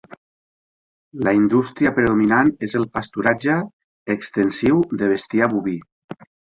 [1.27, 3.61] La indústria predominant és el pasturatge
[4.19, 5.81] extensiu de bestiar boví.